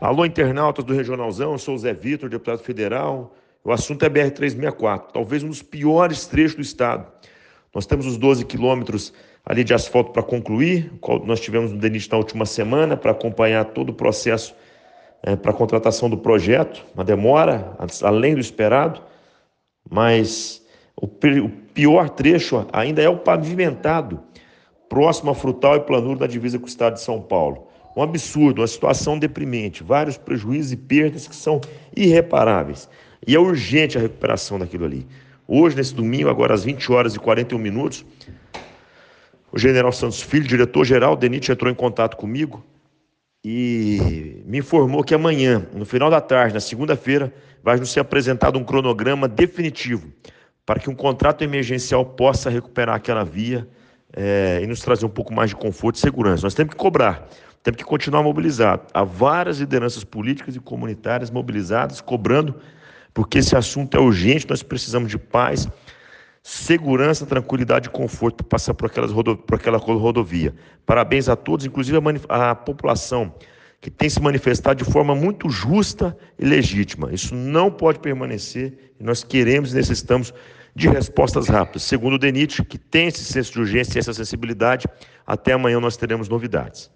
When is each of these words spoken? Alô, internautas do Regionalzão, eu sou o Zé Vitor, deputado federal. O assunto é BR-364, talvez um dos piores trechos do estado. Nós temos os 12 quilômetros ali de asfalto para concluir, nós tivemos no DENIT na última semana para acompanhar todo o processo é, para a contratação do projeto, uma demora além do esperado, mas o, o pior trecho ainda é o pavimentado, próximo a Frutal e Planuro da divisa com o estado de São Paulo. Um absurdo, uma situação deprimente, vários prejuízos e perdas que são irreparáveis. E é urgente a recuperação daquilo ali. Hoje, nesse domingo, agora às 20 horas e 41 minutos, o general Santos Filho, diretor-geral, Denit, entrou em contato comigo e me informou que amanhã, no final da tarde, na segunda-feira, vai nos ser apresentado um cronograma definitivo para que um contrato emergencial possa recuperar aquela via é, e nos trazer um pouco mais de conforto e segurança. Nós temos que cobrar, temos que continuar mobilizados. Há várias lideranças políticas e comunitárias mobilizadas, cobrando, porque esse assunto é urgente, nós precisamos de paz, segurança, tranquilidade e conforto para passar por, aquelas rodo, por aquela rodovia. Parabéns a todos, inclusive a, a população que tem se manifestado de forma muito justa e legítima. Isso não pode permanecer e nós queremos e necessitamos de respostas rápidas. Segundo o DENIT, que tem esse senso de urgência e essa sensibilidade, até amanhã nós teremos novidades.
Alô, 0.00 0.24
internautas 0.24 0.84
do 0.84 0.94
Regionalzão, 0.94 1.52
eu 1.52 1.58
sou 1.58 1.74
o 1.74 1.78
Zé 1.78 1.92
Vitor, 1.92 2.30
deputado 2.30 2.60
federal. 2.60 3.34
O 3.64 3.72
assunto 3.72 4.04
é 4.04 4.08
BR-364, 4.08 5.06
talvez 5.12 5.42
um 5.42 5.48
dos 5.48 5.60
piores 5.60 6.24
trechos 6.24 6.54
do 6.54 6.62
estado. 6.62 7.04
Nós 7.74 7.84
temos 7.84 8.06
os 8.06 8.16
12 8.16 8.44
quilômetros 8.44 9.12
ali 9.44 9.64
de 9.64 9.74
asfalto 9.74 10.12
para 10.12 10.22
concluir, 10.22 10.92
nós 11.24 11.40
tivemos 11.40 11.72
no 11.72 11.78
DENIT 11.78 12.12
na 12.12 12.16
última 12.16 12.46
semana 12.46 12.96
para 12.96 13.10
acompanhar 13.10 13.64
todo 13.64 13.88
o 13.88 13.92
processo 13.92 14.54
é, 15.20 15.34
para 15.34 15.50
a 15.50 15.54
contratação 15.54 16.08
do 16.08 16.16
projeto, 16.16 16.86
uma 16.94 17.02
demora 17.02 17.76
além 18.04 18.34
do 18.34 18.40
esperado, 18.40 19.02
mas 19.90 20.64
o, 20.94 21.06
o 21.06 21.48
pior 21.74 22.08
trecho 22.10 22.64
ainda 22.72 23.02
é 23.02 23.08
o 23.08 23.18
pavimentado, 23.18 24.20
próximo 24.88 25.32
a 25.32 25.34
Frutal 25.34 25.74
e 25.74 25.80
Planuro 25.80 26.20
da 26.20 26.28
divisa 26.28 26.56
com 26.56 26.66
o 26.66 26.68
estado 26.68 26.94
de 26.94 27.00
São 27.00 27.20
Paulo. 27.20 27.66
Um 27.96 28.02
absurdo, 28.02 28.60
uma 28.60 28.66
situação 28.66 29.18
deprimente, 29.18 29.82
vários 29.82 30.16
prejuízos 30.16 30.72
e 30.72 30.76
perdas 30.76 31.26
que 31.26 31.34
são 31.34 31.60
irreparáveis. 31.96 32.88
E 33.26 33.34
é 33.34 33.38
urgente 33.38 33.98
a 33.98 34.00
recuperação 34.00 34.58
daquilo 34.58 34.84
ali. 34.84 35.06
Hoje, 35.46 35.76
nesse 35.76 35.94
domingo, 35.94 36.28
agora 36.28 36.54
às 36.54 36.64
20 36.64 36.92
horas 36.92 37.14
e 37.14 37.18
41 37.18 37.58
minutos, 37.58 38.04
o 39.50 39.58
general 39.58 39.90
Santos 39.92 40.20
Filho, 40.20 40.46
diretor-geral, 40.46 41.16
Denit, 41.16 41.50
entrou 41.50 41.70
em 41.70 41.74
contato 41.74 42.16
comigo 42.16 42.64
e 43.42 44.42
me 44.46 44.58
informou 44.58 45.02
que 45.02 45.14
amanhã, 45.14 45.66
no 45.72 45.86
final 45.86 46.10
da 46.10 46.20
tarde, 46.20 46.54
na 46.54 46.60
segunda-feira, 46.60 47.32
vai 47.62 47.78
nos 47.78 47.90
ser 47.90 48.00
apresentado 48.00 48.58
um 48.58 48.64
cronograma 48.64 49.26
definitivo 49.26 50.12
para 50.66 50.78
que 50.78 50.90
um 50.90 50.94
contrato 50.94 51.42
emergencial 51.42 52.04
possa 52.04 52.50
recuperar 52.50 52.96
aquela 52.96 53.24
via 53.24 53.66
é, 54.12 54.60
e 54.62 54.66
nos 54.66 54.80
trazer 54.80 55.06
um 55.06 55.10
pouco 55.10 55.32
mais 55.32 55.50
de 55.50 55.56
conforto 55.56 55.96
e 55.96 55.98
segurança. 56.00 56.42
Nós 56.44 56.54
temos 56.54 56.74
que 56.74 56.78
cobrar, 56.78 57.26
temos 57.62 57.78
que 57.78 57.84
continuar 57.84 58.22
mobilizados. 58.22 58.86
Há 58.94 59.04
várias 59.04 59.58
lideranças 59.58 60.04
políticas 60.04 60.56
e 60.56 60.60
comunitárias 60.60 61.30
mobilizadas, 61.30 62.00
cobrando, 62.00 62.54
porque 63.12 63.38
esse 63.38 63.56
assunto 63.56 63.96
é 63.96 64.00
urgente, 64.00 64.48
nós 64.48 64.62
precisamos 64.62 65.10
de 65.10 65.18
paz, 65.18 65.68
segurança, 66.42 67.26
tranquilidade 67.26 67.88
e 67.88 67.90
conforto 67.90 68.36
para 68.36 68.46
passar 68.46 68.74
por, 68.74 68.86
aquelas 68.86 69.10
rodo, 69.10 69.36
por 69.36 69.56
aquela 69.56 69.78
rodovia. 69.78 70.54
Parabéns 70.86 71.28
a 71.28 71.36
todos, 71.36 71.66
inclusive 71.66 71.98
a, 72.28 72.50
a 72.50 72.54
população 72.54 73.34
que 73.80 73.90
tem 73.90 74.08
se 74.08 74.20
manifestado 74.20 74.82
de 74.82 74.90
forma 74.90 75.14
muito 75.14 75.48
justa 75.48 76.16
e 76.38 76.44
legítima. 76.44 77.12
Isso 77.12 77.34
não 77.34 77.70
pode 77.70 78.00
permanecer 78.00 78.92
e 78.98 79.04
nós 79.04 79.22
queremos 79.22 79.72
e 79.72 79.76
necessitamos 79.76 80.32
de 80.74 80.88
respostas 80.88 81.48
rápidas. 81.48 81.82
Segundo 81.82 82.14
o 82.14 82.18
DENIT, 82.18 82.64
que 82.64 82.78
tem 82.78 83.08
esse 83.08 83.24
senso 83.24 83.52
de 83.52 83.60
urgência 83.60 83.98
e 83.98 84.00
essa 84.00 84.14
sensibilidade, 84.14 84.86
até 85.26 85.52
amanhã 85.52 85.80
nós 85.80 85.96
teremos 85.96 86.28
novidades. 86.28 86.90